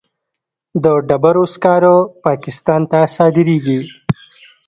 [0.83, 1.95] د ډبرو سکاره
[2.25, 3.79] پاکستان ته صادریږي